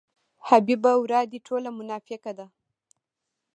حبیبه 0.47 0.91
ورا 1.01 1.21
دې 1.31 1.39
ټوله 1.47 1.69
مناپیکه 1.77 2.31
ده. 2.37 2.45